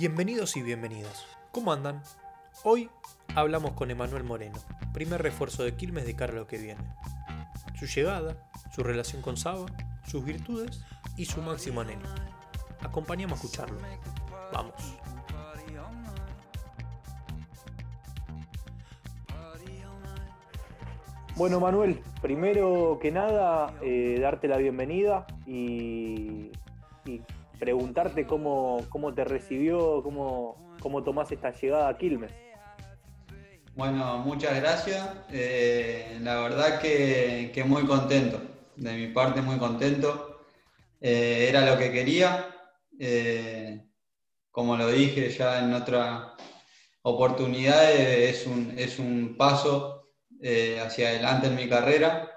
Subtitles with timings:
[0.00, 1.26] Bienvenidos y bienvenidas.
[1.52, 2.02] ¿Cómo andan?
[2.64, 2.88] Hoy
[3.34, 4.58] hablamos con Emanuel Moreno,
[4.94, 6.80] primer refuerzo de Quilmes de cara a lo que viene.
[7.78, 9.66] Su llegada, su relación con Saba,
[10.06, 10.82] sus virtudes
[11.18, 12.08] y su máximo anhelo.
[12.80, 13.78] Acompañamos a escucharlo.
[14.54, 14.72] Vamos.
[21.36, 26.52] Bueno, Manuel, primero que nada, eh, darte la bienvenida y,
[27.04, 27.20] y
[27.60, 32.32] preguntarte cómo, cómo te recibió, cómo, cómo tomás esta llegada a Quilmes.
[33.76, 35.06] Bueno, muchas gracias.
[35.30, 38.40] Eh, la verdad que, muy contento.
[38.76, 40.44] De mi parte, muy contento.
[41.00, 42.46] Eh, era lo que quería.
[42.98, 43.86] Eh,
[44.50, 46.34] como lo dije ya en otra
[47.02, 50.08] oportunidad, es un, es un paso
[50.84, 52.30] hacia adelante en mi carrera.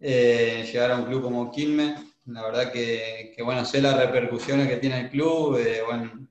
[0.00, 5.00] llegar a un club como Quilmes la verdad que, bueno, sé las repercusiones que tiene
[5.00, 6.28] el club, eh, bueno,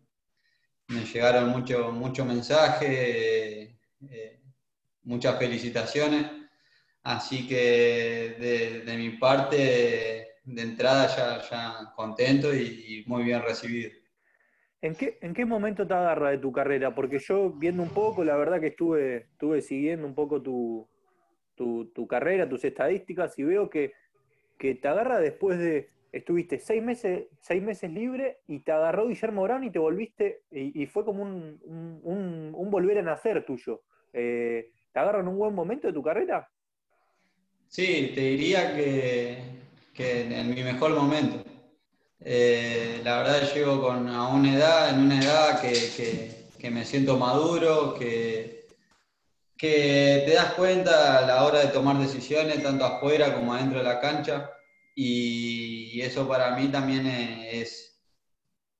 [0.89, 3.75] me llegaron muchos mucho mensajes,
[4.09, 4.39] eh,
[5.03, 6.27] muchas felicitaciones,
[7.01, 13.91] así que de, mi parte, de entrada ya, ya contento y, muy bien recibido.
[14.79, 16.93] ¿En qué, ¿En qué momento te agarra de tu carrera?
[16.93, 20.87] Porque yo viendo un poco, la verdad que estuve, estuve siguiendo un poco tu,
[21.55, 23.93] tu carrera, tus estadísticas y veo que
[24.57, 29.43] que te agarra después de, estuviste seis meses, seis meses libre y te agarró Guillermo
[29.43, 33.81] Brown y te volviste, y, fue como un, volver a nacer tuyo.
[34.13, 36.49] Eh, ¿Te agarra en un buen momento de tu carrera?
[37.67, 39.37] Sí, te diría que,
[39.97, 41.43] en mi mejor momento.
[42.19, 47.17] Eh, la verdad llego con, a una edad, en una edad que, que me siento
[47.17, 48.65] maduro, que,
[49.57, 53.85] que te das cuenta a la hora de tomar decisiones, tanto afuera como adentro de
[53.85, 54.51] la cancha,
[54.99, 58.01] y eso para mí también es,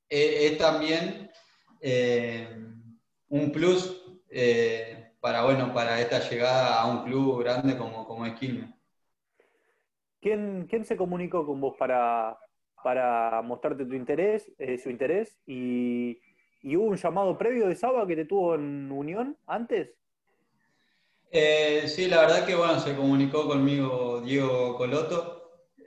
[0.09, 1.29] es, también
[1.79, 2.49] eh,
[3.29, 8.33] un plus eh, para, bueno, para esta llegada a un club grande como, como es
[8.33, 8.72] Quilmes.
[10.19, 12.35] ¿Quién, ¿Quién, se comunicó con vos para,
[12.83, 15.38] para mostrarte tu interés, eh, su interés?
[15.45, 16.19] Y,
[16.63, 19.94] ¿Y hubo un llamado previo de Saba que te tuvo en Unión antes?
[21.31, 25.37] Sí, la verdad que bueno, se comunicó conmigo Diego Coloto.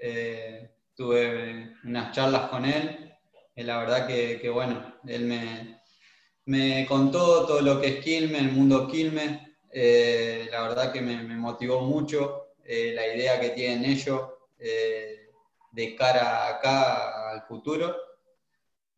[0.01, 3.13] Eh, tuve unas charlas con él.
[3.57, 5.81] y la verdad que, bueno, él me,
[6.47, 9.41] me, contó todo lo que es Quilmes, el mundo Quilmes.
[9.73, 14.29] Eh, la verdad que me, motivó mucho la idea que tienen ellos
[14.59, 17.97] de cara acá al futuro.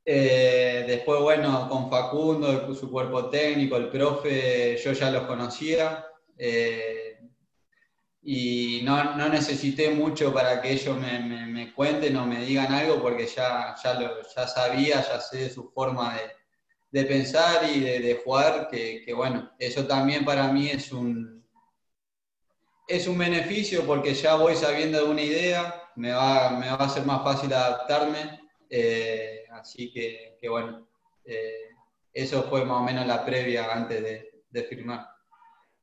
[0.04, 6.06] después, bueno, con Facundo, su cuerpo técnico, el profe, yo ya los conocía,
[6.44, 7.01] eh,
[8.24, 13.02] y no, no, necesité mucho para que ellos me, me, cuenten o me digan algo
[13.02, 13.98] porque ya, ya,
[14.36, 19.12] ya sabía, ya sé su forma de, de pensar y de, de jugar, que, que,
[19.12, 21.44] bueno, eso también para mí es un,
[22.86, 26.88] es un beneficio porque ya voy sabiendo de una idea, me va, me va a
[26.88, 28.40] ser más fácil adaptarme,
[28.70, 30.86] eh, así que, que bueno,
[31.24, 31.70] eh,
[32.12, 35.08] eso fue más o menos la previa antes de, de firmar.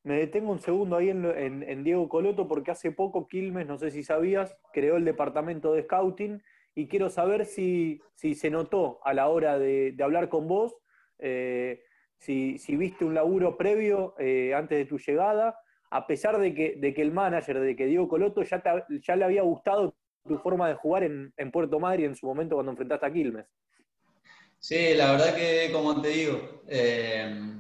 [0.04, 4.04] Me detengo un segundo ahí en, Diego Coloto porque hace poco Quilmes, no sé si
[4.04, 6.42] sabías, creó el departamento de scouting
[6.74, 10.76] y quiero saber si, si se notó a la hora de, hablar con vos,
[11.20, 11.84] eh,
[12.18, 15.60] si, viste un laburo previo eh, antes de tu llegada,
[15.92, 18.64] a pesar de que, de que el manager, de que Diego Coloto ya,
[19.02, 19.96] ya le había gustado
[20.26, 23.46] tu forma de jugar en, Puerto Madrid en su momento cuando enfrentaste a Quilmes.
[24.60, 27.59] Sí, la verdad que, como te digo, eh,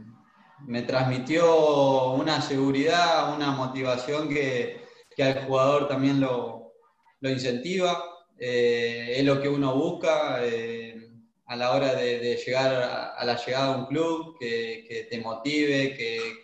[0.70, 4.80] me transmitió una seguridad, una motivación que,
[5.18, 6.74] al jugador también lo,
[7.22, 8.04] incentiva.
[8.38, 11.10] Eh, es lo que uno busca eh,
[11.48, 15.96] a la hora de, llegar a, la llegada de un club, que, te motive,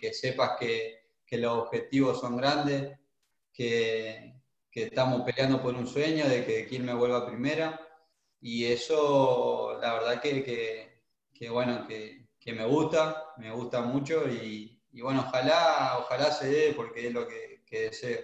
[0.01, 1.03] que, sepas que,
[1.37, 2.97] los objetivos son grandes,
[3.53, 4.33] que,
[4.71, 7.79] estamos peleando por un sueño de que quien me vuelva primera.
[8.41, 14.81] Y eso, la verdad que, que bueno, que, que me gusta, me gusta mucho y,
[15.01, 18.21] bueno, ojalá, ojalá se dé porque es lo que, deseo.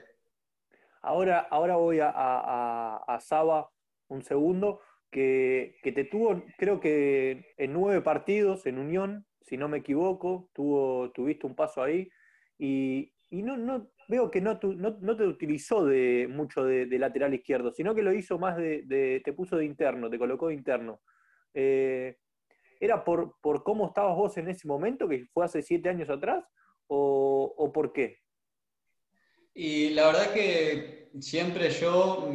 [1.01, 3.69] Ahora, ahora voy a, a, Saba
[4.07, 4.79] un segundo,
[5.09, 11.11] que, te tuvo, creo que en nueve partidos en Unión, si no me equivoco, tuvo,
[11.11, 12.09] tuviste un paso ahí
[12.57, 17.93] y, no, no, veo que no, no, te utilizó de, mucho de, lateral izquierdo, sino
[17.93, 21.01] que lo hizo más de, te puso de interno, te colocó de interno.
[21.53, 22.17] Eh,
[22.81, 26.43] ¿Era por, por cómo estabas vos en ese momento, que fue hace siete años atrás,
[26.87, 28.17] o, por qué?
[29.53, 32.27] Y la verdad que siempre yo,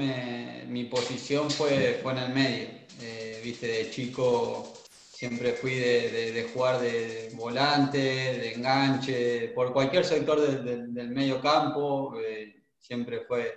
[0.69, 2.69] mi posición fue, fue en el medio.
[3.02, 4.72] Eh, viste, de chico
[5.16, 12.66] siempre fui de, jugar de volante, de enganche, por cualquier sector del medio campo, eh,
[12.78, 13.52] siempre fue,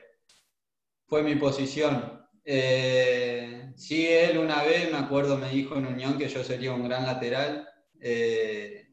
[1.05, 2.18] fue mi posición.
[2.51, 6.83] Eh, sí, él una vez, me acuerdo, me dijo en Unión que yo sería un
[6.83, 7.69] gran lateral,
[8.01, 8.87] eh,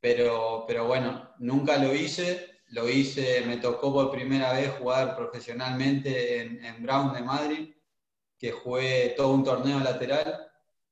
[0.00, 2.58] pero, pero bueno, nunca lo hice.
[2.70, 7.74] Lo hice, me tocó por primera vez jugar profesionalmente en, en Brown de Madrid,
[8.36, 10.50] que jugué todo un torneo lateral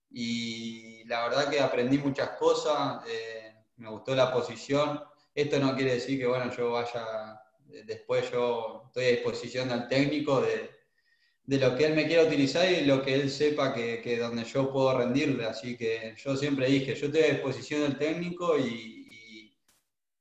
[0.09, 5.03] y la verdad que aprendí muchas cosas, eh, me gustó la posición.
[5.35, 7.43] Esto no quiere decir que bueno, yo vaya,
[7.85, 10.77] después yo estoy a disposición del técnico de,
[11.47, 14.45] de lo que él me quiera utilizar y lo que él sepa que, que, donde
[14.45, 15.47] yo puedo rendirle.
[15.47, 19.55] Así que yo siempre dije, yo estoy a disposición del técnico y,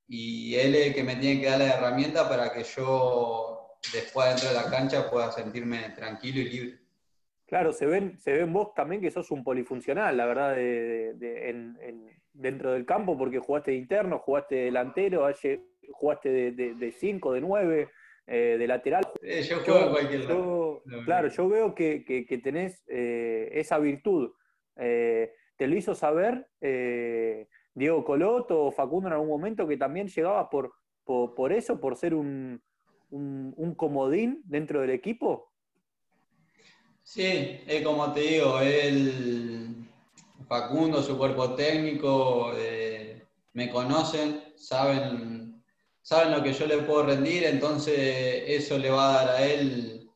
[0.07, 4.27] y, él es el que me tiene que dar la herramienta para que yo después
[4.29, 6.79] dentro de la cancha pueda sentirme tranquilo y libre.
[7.47, 10.55] Claro, se ven, se ven vos también que sos un polifuncional, la verdad,
[12.33, 15.27] dentro del campo, porque jugaste de interno, jugaste de delantero,
[15.91, 17.89] jugaste de 5, de 9,
[18.27, 19.05] eh, de lateral.
[19.47, 20.83] yo juego cualquier lado.
[21.05, 24.31] Claro, yo veo que, tenés eh, esa virtud.
[24.77, 26.47] Eh, te lo hizo saber
[27.73, 30.73] Diego Coloto o Facundo en algún momento que también llegaba por,
[31.03, 32.61] por, eso, por ser un,
[33.09, 35.55] un comodín dentro del equipo.
[37.05, 39.87] Sí, es como te digo, él,
[40.47, 43.23] Facundo, su cuerpo técnico, eh,
[43.53, 45.54] me conocen, saben,
[46.05, 50.09] saben lo que yo le puedo rendir, entonces eso le va a dar a él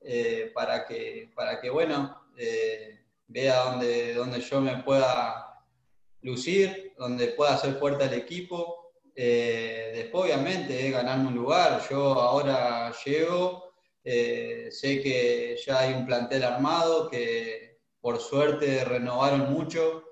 [0.00, 5.64] eh, para, que, para que, bueno, eh, vea donde, donde yo me pueda
[6.20, 8.92] lucir, donde pueda hacer fuerte al equipo.
[9.14, 11.82] después, obviamente, es ganarme un lugar.
[11.90, 13.72] Yo ahora llego
[14.04, 20.04] eh, sé que ya hay un plantel armado, que por suerte renovaron mucho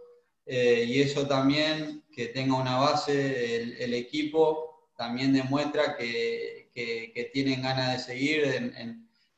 [0.46, 4.69] eh, y eso también, que tenga una base el, equipo,
[5.00, 8.42] también demuestra que, que, tienen ganas de seguir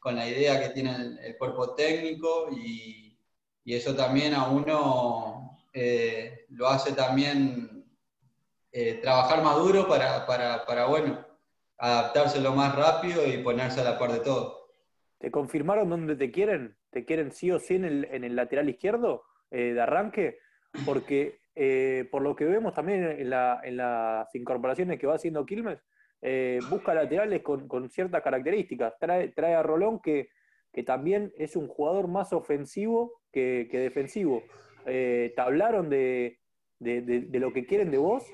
[0.00, 0.90] con la idea que tiene
[1.22, 3.16] el, cuerpo técnico y,
[3.64, 7.86] y, eso también a uno eh, lo hace también
[9.02, 11.24] trabajar más duro para, para, para bueno,
[11.78, 14.68] adaptarse lo más rápido y ponerse a la par de todo.
[15.18, 16.76] ¿Te confirmaron dónde te quieren?
[16.90, 19.22] ¿Te quieren sí o sí en el, lateral izquierdo
[19.52, 20.38] eh, de arranque?
[20.84, 25.78] Porque eh, por lo que vemos también en, las incorporaciones que va haciendo Quilmes,
[26.20, 28.94] eh, busca laterales con, ciertas características.
[28.98, 30.28] Trae, a Rolón que,
[30.86, 34.42] también es un jugador más ofensivo que, defensivo.
[34.84, 36.38] ¿Te hablaron de,
[36.78, 38.24] lo que quieren de vos?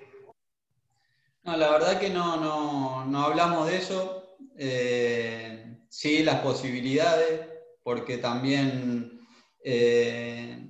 [1.48, 4.36] No, la verdad que no, no, hablamos de eso.
[4.56, 7.48] Eh, sí, las posibilidades,
[7.82, 9.20] porque también,
[9.64, 10.67] eh,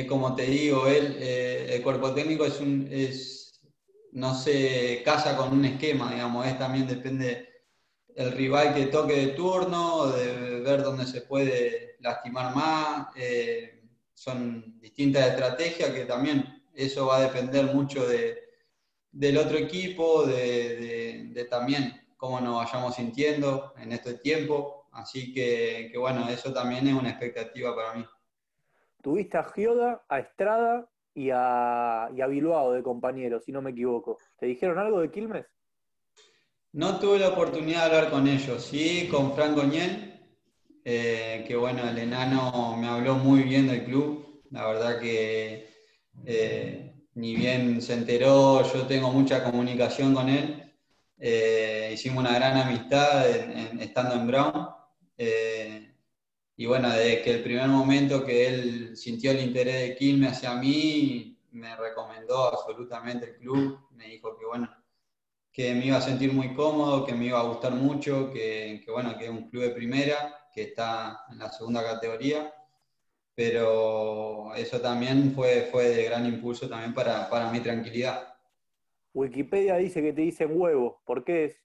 [0.00, 3.60] es como te digo, él, eh, el cuerpo técnico es un, es,
[4.12, 7.48] no se casa con un esquema, digamos, es también depende
[8.14, 13.08] el rival que toque de turno, de ver dónde se puede lastimar más.
[14.14, 18.48] son distintas estrategias que también eso va a depender mucho de
[19.12, 24.88] del otro equipo, de, también cómo nos vayamos sintiendo en este tiempo.
[24.92, 28.04] Así que, bueno, eso también es una expectativa para mí.
[29.02, 34.18] Tuviste a Gioda, a Estrada y a, y Bilbao de compañeros, si no me equivoco.
[34.38, 35.46] ¿Te dijeron algo de Quilmes?
[36.72, 40.20] No tuve la oportunidad de hablar con ellos, sí, con Franco Ñel,
[40.84, 45.66] eh, que bueno, el enano me habló muy bien del club, la verdad que
[46.24, 50.74] eh, ni bien se enteró, yo tengo mucha comunicación con él.
[51.18, 53.28] Eh, hicimos una gran amistad
[53.80, 54.68] estando en Brown.
[56.58, 60.54] Y bueno, desde que el primer momento que él sintió el interés de Quilmes hacia
[60.56, 63.78] mí, me recomendó absolutamente el club.
[63.92, 64.68] Me dijo que bueno,
[65.50, 68.90] que me iba a sentir muy cómodo, que me iba a gustar mucho, que, que
[68.90, 72.52] bueno, que es un club de primera, que está en la segunda categoría
[73.38, 78.34] pero eso también fue, fue de gran impulso también para, para mi tranquilidad.
[79.14, 81.56] Wikipedia dice que te dicen huevo, ¿por qué es?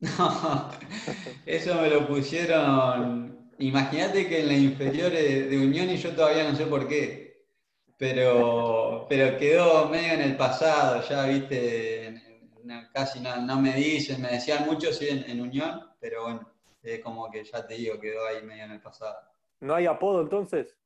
[0.18, 0.68] No,
[1.46, 3.43] eso me lo pusieron.
[3.58, 7.46] Imagínate que en la inferiores de Unión y yo todavía no sé por qué,
[7.96, 12.22] pero, pero quedó medio en el pasado, ya viste,
[12.92, 17.44] casi no, me dicen, me decían mucho sí en, Unión, pero bueno, es como que
[17.44, 19.16] ya te digo, quedó ahí medio en el pasado.
[19.60, 20.76] ¿No hay apodo entonces?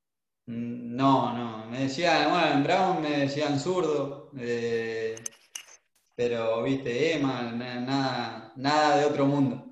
[0.46, 1.66] Mm, no, no.
[1.66, 5.16] Me decían, bueno, en Brown me decían zurdo, eh,
[6.14, 9.67] pero viste, Emma, nada, nada de otro mundo.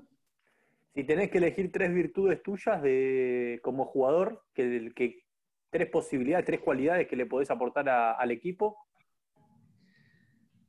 [0.97, 5.25] Si tenés que elegir tres virtudes tuyas de, como jugador, que, que
[5.69, 8.75] tres posibilidades, tres cualidades que le podés aportar al equipo?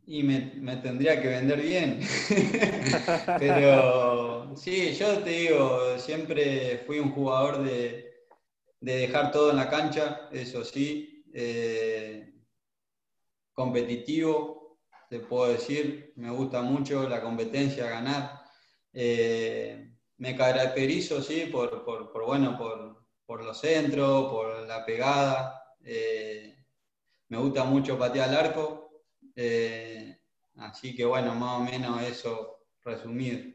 [0.05, 2.01] Y me, tendría que vender bien.
[3.39, 8.13] Pero sí, yo te digo, siempre fui un jugador de,
[8.81, 11.25] dejar todo en la cancha, eso sí.
[11.33, 12.35] Eh,
[13.55, 18.43] competitivo, te puedo decir, me gusta mucho la competencia, ganar.
[18.93, 19.88] Eh,
[20.19, 21.85] me caracterizo, sí, por,
[22.27, 22.59] bueno,
[23.27, 25.75] por, los centros, por la pegada.
[25.85, 26.57] Eh,
[27.29, 29.03] me gusta mucho patear al arco.
[29.35, 30.19] Eh,
[30.57, 33.55] así que bueno, más o menos eso resumido.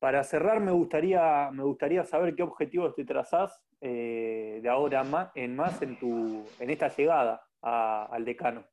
[0.00, 5.54] Para cerrar, me gustaría, me gustaría saber qué objetivos te trazás eh, de ahora en
[5.54, 8.64] más en, tu, en esta llegada al decano.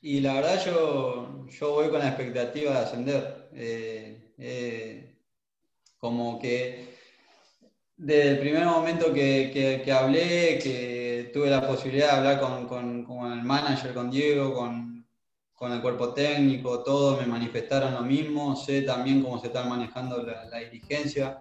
[0.00, 3.48] Y la verdad yo, yo voy con la expectativa de ascender.
[3.54, 5.14] Eh,
[5.98, 6.96] como que
[7.96, 9.50] desde el primer momento que,
[9.84, 15.82] que hablé, que tuve la posibilidad de hablar con, el manager, con Diego, con, el
[15.82, 21.40] cuerpo técnico, todos me manifestaron lo mismo, sé también cómo se está manejando la, dirigencia.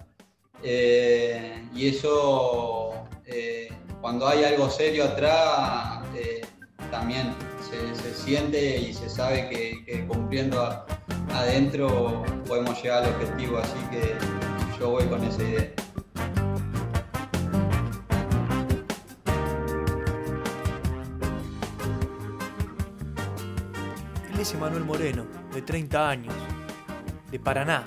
[0.64, 3.70] Eh, y eso, eh,
[4.02, 6.42] cuando hay algo serio atrás, eh,
[6.92, 7.34] también
[7.70, 10.86] se, siente y se sabe que, cumpliendo
[11.34, 14.16] adentro podemos llegar al objetivo, así que
[14.80, 15.72] yo voy con esa idea.
[24.56, 26.34] Manuel Moreno, de 30 años,
[27.30, 27.84] de Paraná.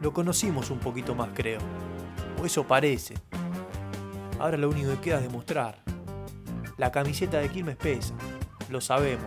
[0.00, 1.60] Lo conocimos un poquito más, creo.
[2.40, 3.14] O eso parece.
[4.38, 5.82] Ahora lo único que queda es demostrar.
[6.78, 8.14] La camiseta de Quilmes pesa,
[8.70, 9.26] lo sabemos.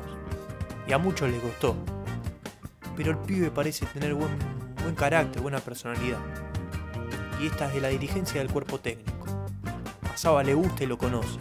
[0.88, 1.76] Y a muchos les costó.
[2.96, 4.32] Pero el pibe parece tener buen,
[4.96, 6.20] carácter, buena personalidad.
[7.42, 9.28] Y esta es de la dirigencia del cuerpo técnico.
[10.14, 11.40] A Saba le gusta y lo conoce.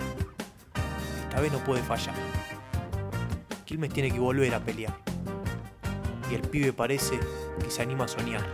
[1.28, 2.16] Esta vez no puede fallar.
[3.64, 4.96] Quilmes tiene que volver a pelear.
[6.28, 7.20] Y el pibe parece
[7.62, 8.44] que se anima a soñar.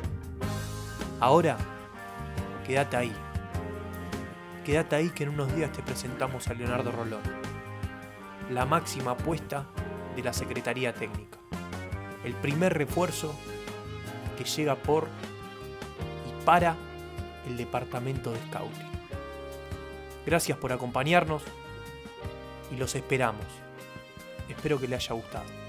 [1.20, 1.56] Ahora,
[2.66, 3.12] quédate ahí.
[4.66, 7.22] Quédate ahí que en unos días te presentamos a Leonardo Rolón,
[8.50, 9.66] la máxima apuesta
[10.14, 11.38] de la Secretaría Técnica.
[12.24, 13.34] El primer refuerzo
[14.38, 15.08] que llega por
[16.28, 16.76] y para
[17.46, 18.90] el departamento de Scouting.
[20.24, 21.42] Gracias por acompañarnos
[22.72, 23.46] y los esperamos
[24.48, 25.65] Espero que le haya gustado.